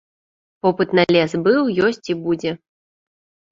[0.67, 2.57] Попыт на лес быў, ёсць і будзе.